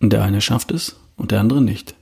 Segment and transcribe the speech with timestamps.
[0.00, 1.94] Und der eine schafft es und der andere nicht.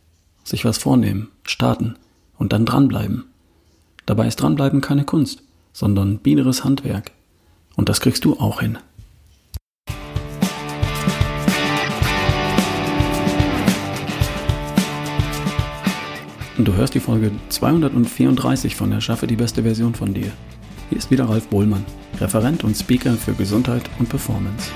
[0.45, 1.97] Sich was vornehmen, starten
[2.39, 3.25] und dann dranbleiben.
[4.05, 5.43] Dabei ist dranbleiben keine Kunst,
[5.73, 7.11] sondern biederes Handwerk.
[7.75, 8.79] Und das kriegst du auch hin.
[16.59, 20.33] Du hörst die Folge 234 von Erschaffe die beste Version von dir.
[20.89, 21.85] Hier ist wieder Ralf Bohlmann,
[22.19, 24.71] Referent und Speaker für Gesundheit und Performance.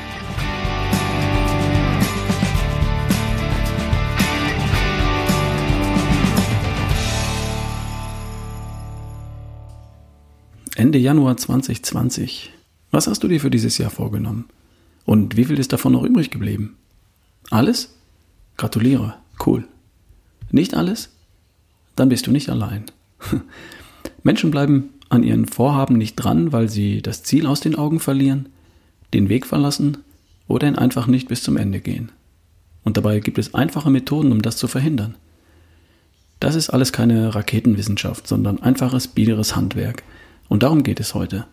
[10.81, 12.53] Ende Januar 2020.
[12.91, 14.47] Was hast du dir für dieses Jahr vorgenommen?
[15.05, 16.79] Und wie viel ist davon noch übrig geblieben?
[17.51, 17.99] Alles?
[18.57, 19.17] Gratuliere.
[19.45, 19.69] Cool.
[20.51, 21.11] Nicht alles?
[21.97, 22.87] Dann bist du nicht allein.
[24.23, 28.49] Menschen bleiben an ihren Vorhaben nicht dran, weil sie das Ziel aus den Augen verlieren,
[29.13, 29.99] den Weg verlassen
[30.49, 32.11] oder ihn einfach nicht bis zum Ende gehen.
[32.85, 35.17] Und dabei gibt es einfache Methoden, um das zu verhindern.
[36.41, 40.05] Das ist alles keine Raketenwissenschaft, sondern einfaches, biederes Handwerk–
[40.51, 41.47] und darum geht es heute.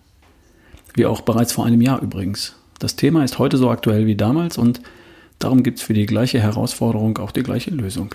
[0.95, 2.56] Wie auch bereits vor einem Jahr übrigens.
[2.80, 4.81] Das Thema ist heute so aktuell wie damals und
[5.39, 8.14] darum gibt es für die gleiche Herausforderung auch die gleiche Lösung.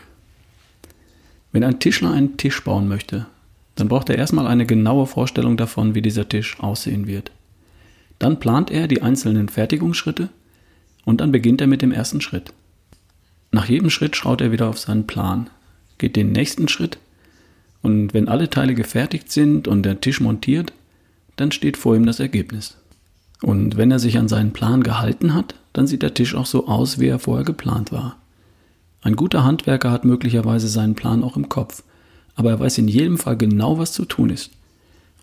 [1.52, 3.26] Wenn ein Tischler einen Tisch bauen möchte,
[3.76, 7.30] dann braucht er erstmal eine genaue Vorstellung davon, wie dieser Tisch aussehen wird.
[8.18, 10.30] Dann plant er die einzelnen Fertigungsschritte
[11.04, 12.52] und dann beginnt er mit dem ersten Schritt.
[13.52, 15.48] Nach jedem Schritt schaut er wieder auf seinen Plan,
[15.98, 16.98] geht den nächsten Schritt
[17.82, 20.72] und wenn alle Teile gefertigt sind und der Tisch montiert,
[21.36, 22.76] dann steht vor ihm das Ergebnis.
[23.42, 26.68] Und wenn er sich an seinen Plan gehalten hat, dann sieht der Tisch auch so
[26.68, 28.16] aus, wie er vorher geplant war.
[29.02, 31.82] Ein guter Handwerker hat möglicherweise seinen Plan auch im Kopf,
[32.36, 34.50] aber er weiß in jedem Fall genau, was zu tun ist.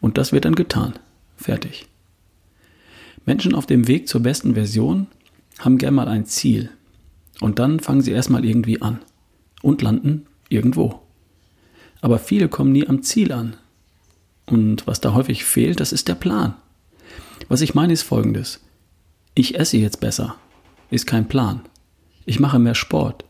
[0.01, 0.93] Und das wird dann getan.
[1.37, 1.87] Fertig.
[3.25, 5.07] Menschen auf dem Weg zur besten Version
[5.59, 6.69] haben gern mal ein Ziel.
[7.39, 8.99] Und dann fangen sie erstmal irgendwie an
[9.61, 10.99] und landen irgendwo.
[12.01, 13.55] Aber viele kommen nie am Ziel an.
[14.45, 16.55] Und was da häufig fehlt, das ist der Plan.
[17.47, 18.61] Was ich meine ist folgendes.
[19.35, 20.35] Ich esse jetzt besser,
[20.89, 21.61] ist kein Plan.
[22.25, 23.25] Ich mache mehr Sport,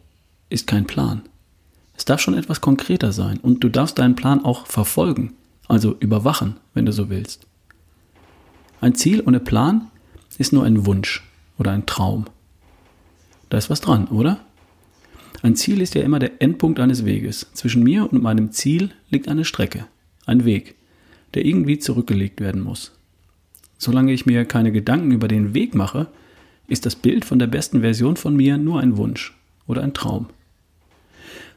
[0.49, 1.23] ist kein Plan.
[1.95, 5.33] Es darf schon etwas konkreter sein und du darfst deinen Plan auch verfolgen,
[5.67, 7.45] also überwachen, wenn du so willst.
[8.81, 9.89] Ein Ziel ohne Plan
[10.37, 11.23] ist nur ein Wunsch
[11.57, 12.25] oder ein Traum.
[13.49, 14.39] Da ist was dran, oder?
[15.41, 17.47] Ein Ziel ist ja immer der Endpunkt eines Weges.
[17.53, 19.85] Zwischen mir und meinem Ziel liegt eine Strecke,
[20.25, 20.75] ein Weg,
[21.33, 22.91] der irgendwie zurückgelegt werden muss.
[23.77, 26.07] Solange ich mir keine Gedanken über den Weg mache,
[26.67, 30.27] ist das Bild von der besten Version von mir nur ein Wunsch oder ein Traum.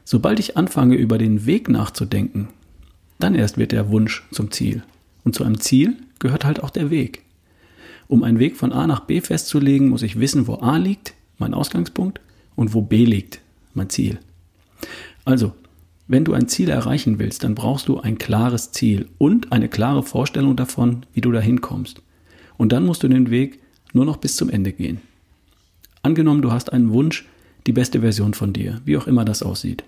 [0.05, 2.47] Sobald ich anfange, über den Weg nachzudenken,
[3.19, 4.83] dann erst wird der Wunsch zum Ziel.
[5.23, 7.21] Und zu einem Ziel gehört halt auch der Weg.
[8.07, 11.53] Um einen Weg von A nach B festzulegen, muss ich wissen, wo A liegt, mein
[11.53, 12.19] Ausgangspunkt,
[12.55, 13.39] und wo B liegt,
[13.75, 14.19] mein Ziel.
[15.25, 15.53] Also,
[16.07, 20.03] wenn du ein Ziel erreichen willst, dann brauchst du ein klares Ziel und eine klare
[20.03, 22.01] Vorstellung davon, wie du dahin kommst.
[22.57, 23.59] Und dann musst du den Weg
[23.93, 24.99] nur noch bis zum Ende gehen.
[26.01, 27.25] Angenommen, du hast einen Wunsch,
[27.65, 29.83] die beste Version von dir, wie auch immer das aussieht.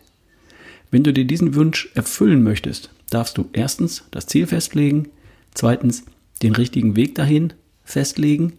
[0.92, 5.10] Wenn du dir diesen Wunsch erfüllen möchtest, darfst du erstens das Ziel festlegen,
[5.54, 6.06] zweitens
[6.42, 7.54] den richtigen Weg dahin
[7.84, 8.54] festlegen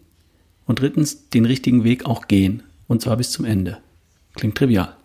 [0.65, 3.79] und drittens den richtigen Weg auch gehen, und zwar bis zum Ende.
[4.35, 4.96] Klingt trivial.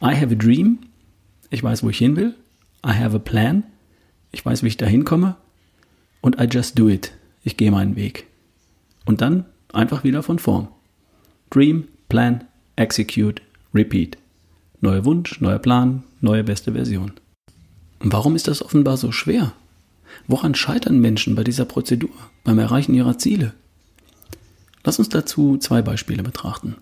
[0.00, 0.78] I have a dream.
[1.50, 2.34] Ich weiß, wo ich hin will.
[2.86, 3.64] I have a plan.
[4.30, 5.36] Ich weiß, wie ich da hinkomme.
[6.20, 7.12] Und I just do it.
[7.42, 8.26] Ich gehe meinen Weg.
[9.06, 10.68] Und dann einfach wieder von vorn.
[11.50, 12.44] Dream, Plan,
[12.76, 13.42] Execute,
[13.74, 14.18] Repeat.
[14.80, 17.12] Neuer Wunsch, neuer Plan, neue beste Version.
[18.00, 19.52] Warum ist das offenbar so schwer?
[20.26, 22.10] Woran scheitern Menschen bei dieser Prozedur,
[22.44, 23.54] beim Erreichen ihrer Ziele?
[24.84, 26.76] Lass uns dazu zwei Beispiele betrachten.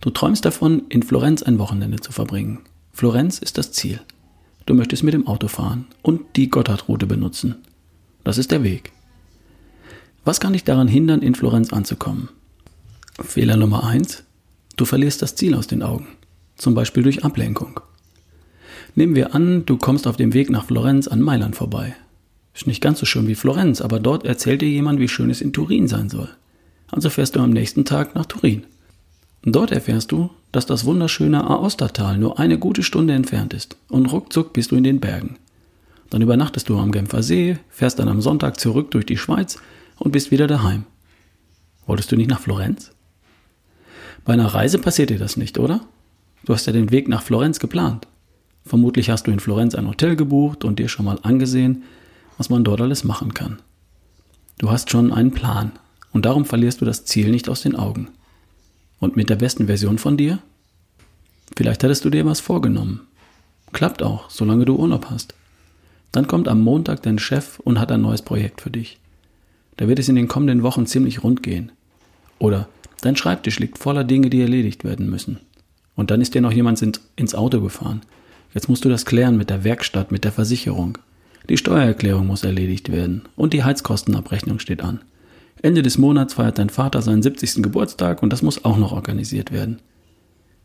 [0.00, 2.60] Du träumst davon, in Florenz ein Wochenende zu verbringen.
[2.92, 4.00] Florenz ist das Ziel.
[4.66, 7.56] Du möchtest mit dem Auto fahren und die Gotthardroute benutzen.
[8.22, 8.92] Das ist der Weg.
[10.24, 12.28] Was kann dich daran hindern, in Florenz anzukommen?
[13.20, 14.24] Fehler Nummer eins:
[14.76, 16.06] Du verlierst das Ziel aus den Augen,
[16.56, 17.80] zum Beispiel durch Ablenkung.
[18.94, 21.96] Nehmen wir an, du kommst auf dem Weg nach Florenz an Mailand vorbei.
[22.54, 25.40] Ist nicht ganz so schön wie Florenz, aber dort erzählt dir jemand, wie schön es
[25.40, 26.28] in Turin sein soll.
[26.88, 28.64] Also fährst du am nächsten Tag nach Turin.
[29.42, 34.52] Dort erfährst du, dass das wunderschöne Aostatal nur eine gute Stunde entfernt ist und ruckzuck
[34.52, 35.36] bist du in den Bergen.
[36.10, 39.58] Dann übernachtest du am Genfer See, fährst dann am Sonntag zurück durch die Schweiz
[39.98, 40.84] und bist wieder daheim.
[41.86, 42.92] Wolltest du nicht nach Florenz?
[44.24, 45.80] Bei einer Reise passiert dir das nicht, oder?
[46.44, 48.06] Du hast ja den Weg nach Florenz geplant.
[48.64, 51.84] Vermutlich hast du in Florenz ein Hotel gebucht und dir schon mal angesehen,
[52.36, 53.60] was man dort alles machen kann.
[54.58, 55.72] Du hast schon einen Plan
[56.12, 58.08] und darum verlierst du das Ziel nicht aus den Augen.
[59.00, 60.40] Und mit der besten Version von dir?
[61.56, 63.00] Vielleicht hattest du dir was vorgenommen.
[63.72, 65.34] Klappt auch, solange du Urlaub hast.
[66.12, 68.98] Dann kommt am Montag dein Chef und hat ein neues Projekt für dich.
[69.76, 71.70] Da wird es in den kommenden Wochen ziemlich rund gehen.
[72.38, 72.68] Oder
[73.00, 75.38] dein Schreibtisch liegt voller Dinge, die erledigt werden müssen.
[75.94, 76.80] Und dann ist dir noch jemand
[77.16, 78.02] ins Auto gefahren.
[78.54, 80.98] Jetzt musst du das klären mit der Werkstatt, mit der Versicherung.
[81.48, 85.00] Die Steuererklärung muss erledigt werden und die Heizkostenabrechnung steht an.
[85.62, 87.62] Ende des Monats feiert dein Vater seinen 70.
[87.62, 89.80] Geburtstag und das muss auch noch organisiert werden.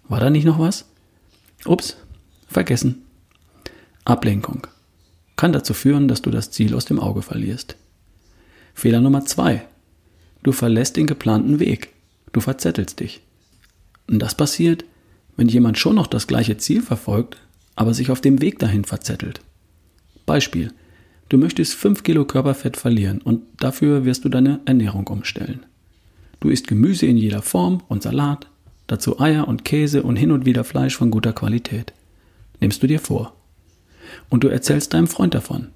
[0.08, 0.86] War da nicht noch was?
[1.66, 1.98] Ups,
[2.48, 3.04] vergessen.
[4.06, 4.68] Ablenkung
[5.36, 7.76] kann dazu führen, dass du das Ziel aus dem Auge verlierst.
[8.74, 9.66] Fehler Nummer zwei.
[10.44, 11.90] Du verlässt den geplanten Weg.
[12.32, 13.22] Du verzettelst dich.
[14.08, 14.86] Und das passiert,
[15.38, 17.38] wenn jemand schon noch das gleiche Ziel verfolgt,
[17.76, 19.42] aber sich auf dem Weg dahin verzettelt.
[20.26, 20.72] Beispiel.
[21.30, 25.66] Du möchtest 5 Kilo Körperfett verlieren und dafür wirst du deine Ernährung umstellen.
[26.40, 28.48] Du isst Gemüse in jeder Form und Salat,
[28.88, 31.94] dazu Eier und Käse und hin und wieder Fleisch von guter Qualität.
[32.60, 33.36] Nimmst du dir vor.
[34.30, 35.70] Und du erzählst deinem Freund davon.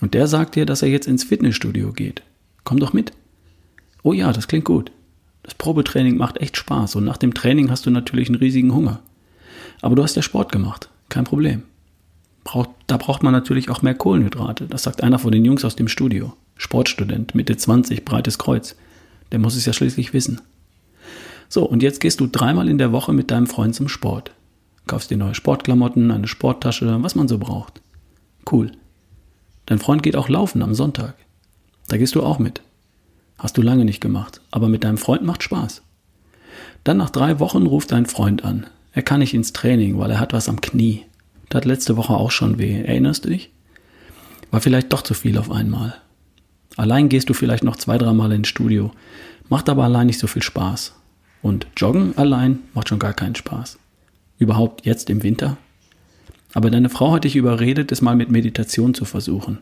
[0.00, 2.22] Und der sagt dir, dass er jetzt ins Fitnessstudio geht.
[2.64, 3.12] Komm doch mit.
[4.02, 4.92] Oh ja, das klingt gut.
[5.42, 9.00] Das Probetraining macht echt Spaß und nach dem Training hast du natürlich einen riesigen Hunger.
[9.80, 10.88] Aber du hast ja Sport gemacht.
[11.08, 11.62] Kein Problem.
[12.44, 14.66] Braucht, da braucht man natürlich auch mehr Kohlenhydrate.
[14.66, 16.34] Das sagt einer von den Jungs aus dem Studio.
[16.56, 18.76] Sportstudent, Mitte 20, breites Kreuz.
[19.32, 20.40] Der muss es ja schließlich wissen.
[21.48, 24.32] So, und jetzt gehst du dreimal in der Woche mit deinem Freund zum Sport.
[24.86, 27.80] Kaufst dir neue Sportklamotten, eine Sporttasche, was man so braucht.
[28.50, 28.72] Cool.
[29.66, 31.14] Dein Freund geht auch laufen am Sonntag.
[31.88, 32.60] Da gehst du auch mit.
[33.38, 35.82] Hast du lange nicht gemacht, aber mit deinem Freund macht Spaß.
[36.84, 38.66] Dann nach drei Wochen ruft dein Freund an.
[38.92, 41.04] Er kann nicht ins Training, weil er hat was am Knie.
[41.52, 42.82] Hat letzte Woche auch schon weh.
[42.82, 43.50] Erinnerst du dich?
[44.50, 45.94] War vielleicht doch zu viel auf einmal.
[46.76, 48.90] Allein gehst du vielleicht noch zwei, dreimal ins Studio.
[49.48, 50.94] Macht aber allein nicht so viel Spaß.
[51.42, 53.78] Und Joggen allein macht schon gar keinen Spaß.
[54.38, 55.56] Überhaupt jetzt im Winter?
[56.54, 59.58] Aber deine Frau hat dich überredet, es mal mit Meditation zu versuchen.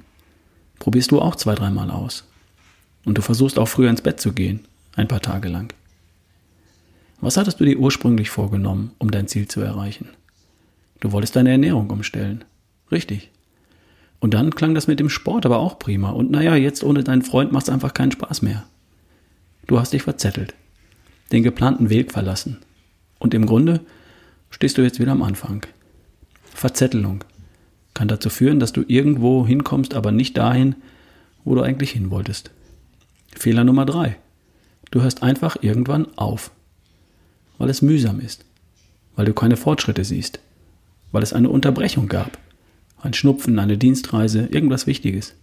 [0.78, 2.24] Probierst du auch zwei, dreimal aus.
[3.04, 4.60] Und du versuchst auch früher ins Bett zu gehen,
[4.94, 5.72] ein paar Tage lang.
[7.20, 10.08] Was hattest du dir ursprünglich vorgenommen, um dein Ziel zu erreichen?
[11.02, 12.44] Du wolltest deine Ernährung umstellen.
[12.92, 13.32] Richtig.
[14.20, 16.10] Und dann klang das mit dem Sport aber auch prima.
[16.10, 18.62] Und naja, jetzt ohne deinen Freund macht es einfach keinen Spaß mehr.
[19.66, 20.54] Du hast dich verzettelt,
[21.32, 22.58] den geplanten Weg verlassen.
[23.18, 23.80] Und im Grunde
[24.50, 25.66] stehst du jetzt wieder am Anfang.
[26.44, 27.24] Verzettelung
[27.94, 30.76] kann dazu führen, dass du irgendwo hinkommst, aber nicht dahin,
[31.42, 32.52] wo du eigentlich hin wolltest.
[33.34, 34.18] Fehler Nummer drei.
[34.92, 36.52] Du hörst einfach irgendwann auf,
[37.58, 38.44] weil es mühsam ist,
[39.16, 40.38] weil du keine Fortschritte siehst,
[41.12, 42.38] weil es eine Unterbrechung gab.
[43.00, 45.34] Ein Schnupfen, eine Dienstreise, irgendwas Wichtiges.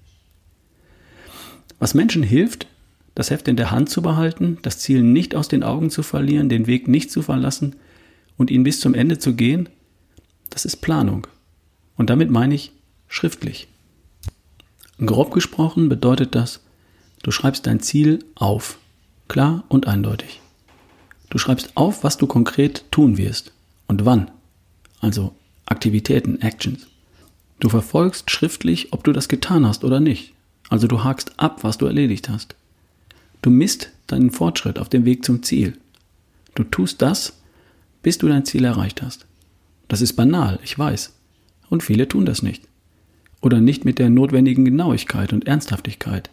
[1.80, 2.68] Was Menschen hilft,
[3.16, 6.50] das Heft in der Hand zu behalten, das Ziel nicht aus den Augen zu verlieren,
[6.50, 7.76] den Weg nicht zu verlassen
[8.38, 9.70] und ihn bis zum Ende zu gehen,
[10.50, 11.28] das ist Planung.
[11.96, 12.72] Und damit meine ich
[13.08, 13.68] schriftlich.
[15.06, 16.62] Grob gesprochen bedeutet das,
[17.24, 18.80] du schreibst dein Ziel auf,
[19.28, 20.42] klar und eindeutig.
[21.30, 23.54] Du schreibst auf, was du konkret tun wirst
[23.88, 24.32] und wann.
[25.00, 25.36] Also
[25.70, 26.88] Aktivitäten, Actions.
[27.60, 30.34] Du verfolgst schriftlich, ob du das getan hast oder nicht.
[30.68, 32.56] Also du hakst ab, was du erledigt hast.
[33.42, 35.78] Du misst deinen Fortschritt auf dem Weg zum Ziel.
[36.56, 37.40] Du tust das,
[38.02, 39.26] bis du dein Ziel erreicht hast.
[39.88, 41.14] Das ist banal, ich weiß.
[41.70, 42.64] Und viele tun das nicht.
[43.42, 46.30] Oder nicht mit der notwendigen Genauigkeit und Ernsthaftigkeit,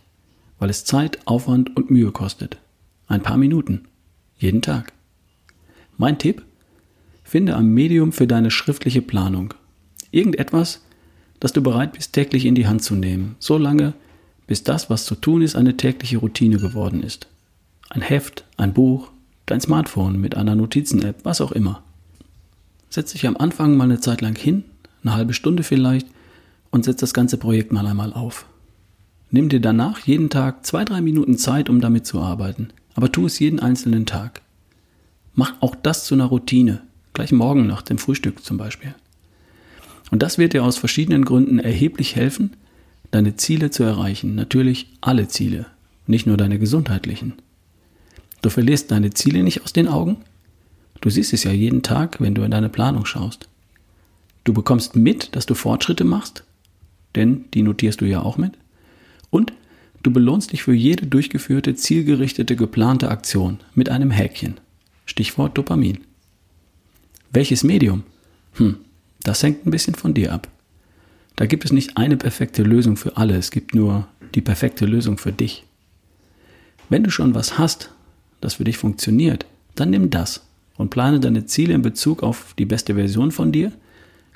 [0.58, 2.58] weil es Zeit, Aufwand und Mühe kostet.
[3.06, 3.86] Ein paar Minuten.
[4.38, 4.92] Jeden Tag.
[5.98, 6.42] Mein Tipp?
[7.26, 9.52] Finde ein Medium für deine schriftliche Planung.
[10.12, 10.84] Irgendetwas,
[11.40, 13.94] das du bereit bist täglich in die Hand zu nehmen, so lange,
[14.46, 17.26] bis das, was zu tun ist, eine tägliche Routine geworden ist.
[17.90, 19.10] Ein Heft, ein Buch,
[19.44, 21.82] dein Smartphone mit einer Notizen-App, was auch immer.
[22.90, 24.62] Setz dich am Anfang mal eine Zeit lang hin,
[25.02, 26.06] eine halbe Stunde vielleicht,
[26.70, 28.46] und setz das ganze Projekt mal einmal auf.
[29.32, 33.26] Nimm dir danach jeden Tag zwei, drei Minuten Zeit, um damit zu arbeiten, aber tu
[33.26, 34.42] es jeden einzelnen Tag.
[35.34, 36.82] Mach auch das zu einer Routine,
[37.16, 38.94] Gleich morgen nach dem Frühstück zum Beispiel.
[40.10, 42.52] Und das wird dir aus verschiedenen Gründen erheblich helfen,
[43.10, 44.34] deine Ziele zu erreichen.
[44.34, 45.64] Natürlich alle Ziele,
[46.06, 47.32] nicht nur deine gesundheitlichen.
[48.42, 50.18] Du verlierst deine Ziele nicht aus den Augen.
[51.00, 53.48] Du siehst es ja jeden Tag, wenn du in deine Planung schaust.
[54.44, 56.44] Du bekommst mit, dass du Fortschritte machst,
[57.14, 58.52] denn die notierst du ja auch mit.
[59.30, 59.54] Und
[60.02, 64.60] du belohnst dich für jede durchgeführte, zielgerichtete, geplante Aktion mit einem Häkchen.
[65.06, 66.05] Stichwort Dopamin.
[67.32, 68.04] Welches Medium?
[68.54, 68.76] Hm,
[69.22, 70.48] das hängt ein bisschen von dir ab.
[71.36, 75.18] Da gibt es nicht eine perfekte Lösung für alle, es gibt nur die perfekte Lösung
[75.18, 75.64] für dich.
[76.88, 77.90] Wenn du schon was hast,
[78.40, 82.64] das für dich funktioniert, dann nimm das und plane deine Ziele in Bezug auf die
[82.64, 83.72] beste Version von dir,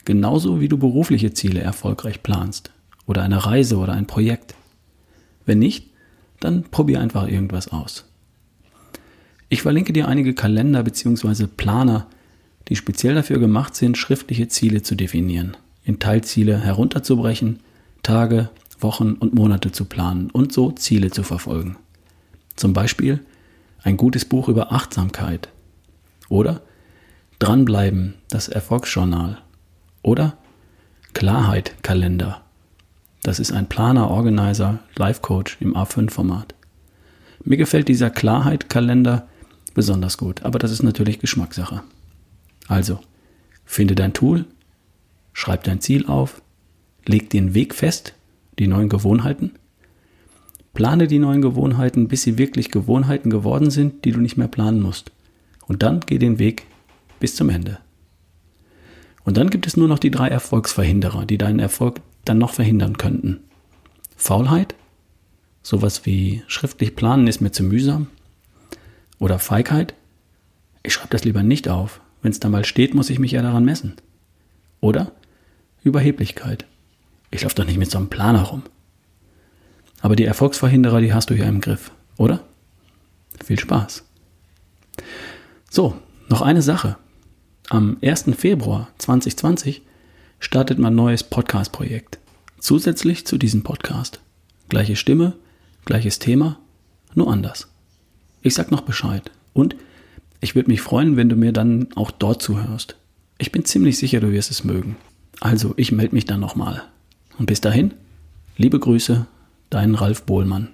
[0.04, 2.70] genauso wie du berufliche Ziele erfolgreich planst
[3.06, 4.54] oder eine Reise oder ein Projekt.
[5.46, 5.86] Wenn nicht,
[6.40, 8.04] dann probier einfach irgendwas aus.
[9.48, 11.46] Ich verlinke dir einige Kalender bzw.
[11.46, 12.06] Planer,
[12.70, 17.58] die speziell dafür gemacht sind, schriftliche Ziele zu definieren, in Teilziele herunterzubrechen,
[18.02, 18.48] Tage,
[18.78, 21.76] Wochen und Monate zu planen und so Ziele zu verfolgen.
[22.56, 23.20] Zum Beispiel
[23.82, 25.48] ein gutes Buch über Achtsamkeit
[26.28, 26.62] oder
[27.40, 29.38] Dranbleiben, das Erfolgsjournal
[30.02, 30.38] oder
[31.12, 32.42] Klarheit Kalender.
[33.22, 36.54] Das ist ein Planer, Organizer, Life Coach im A5-Format.
[37.44, 39.26] Mir gefällt dieser Klarheit Kalender
[39.74, 41.82] besonders gut, aber das ist natürlich Geschmackssache.
[42.70, 43.00] Also,
[43.64, 44.44] finde dein Tool,
[45.32, 46.40] schreib dein Ziel auf,
[47.04, 48.14] leg den Weg fest,
[48.60, 49.50] die neuen Gewohnheiten,
[50.72, 54.80] plane die neuen Gewohnheiten, bis sie wirklich Gewohnheiten geworden sind, die du nicht mehr planen
[54.80, 55.10] musst.
[55.66, 56.64] Und dann geh den Weg
[57.18, 57.78] bis zum Ende.
[59.24, 62.98] Und dann gibt es nur noch die drei Erfolgsverhinderer, die deinen Erfolg dann noch verhindern
[62.98, 63.40] könnten.
[64.16, 64.76] Faulheit,
[65.64, 68.06] sowas wie schriftlich planen ist mir zu mühsam.
[69.18, 69.94] Oder Feigheit,
[70.84, 72.00] ich schreibe das lieber nicht auf.
[72.22, 73.94] Wenn es da mal steht, muss ich mich ja daran messen.
[74.80, 75.12] Oder
[75.82, 76.66] Überheblichkeit.
[77.30, 78.62] Ich laufe doch nicht mit so einem Plan herum.
[80.02, 82.44] Aber die Erfolgsverhinderer, die hast du ja im Griff, oder?
[83.44, 84.04] Viel Spaß.
[85.70, 85.96] So,
[86.28, 86.96] noch eine Sache.
[87.68, 88.24] Am 1.
[88.36, 89.82] Februar 2020
[90.40, 92.18] startet mein neues Podcast-Projekt.
[92.58, 94.20] Zusätzlich zu diesem Podcast.
[94.68, 95.34] Gleiche Stimme,
[95.84, 96.58] gleiches Thema,
[97.14, 97.68] nur anders.
[98.42, 99.30] Ich sag noch Bescheid.
[99.52, 99.76] Und
[100.40, 102.96] ich würde mich freuen, wenn du mir dann auch dort zuhörst.
[103.38, 104.96] Ich bin ziemlich sicher, du wirst es mögen.
[105.40, 106.82] Also, ich melde mich dann nochmal.
[107.38, 107.92] Und bis dahin,
[108.56, 109.26] liebe Grüße,
[109.68, 110.68] dein Ralf Bohlmann.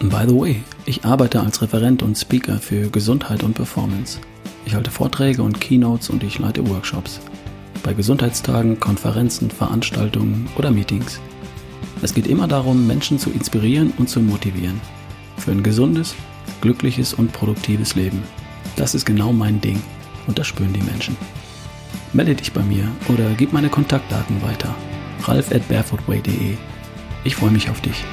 [0.00, 4.18] By the way, ich arbeite als Referent und Speaker für Gesundheit und Performance.
[4.64, 7.20] Ich halte Vorträge und Keynotes und ich leite Workshops.
[7.82, 11.20] Bei Gesundheitstagen, Konferenzen, Veranstaltungen oder Meetings.
[12.00, 14.80] Es geht immer darum, Menschen zu inspirieren und zu motivieren.
[15.36, 16.14] Für ein gesundes,
[16.60, 18.22] glückliches und produktives Leben.
[18.76, 19.82] Das ist genau mein Ding
[20.26, 21.16] und das spüren die Menschen.
[22.12, 24.74] Melde dich bei mir oder gib meine Kontaktdaten weiter.
[25.24, 26.56] ralf at barefootway.de.
[27.24, 28.04] Ich freue mich auf dich.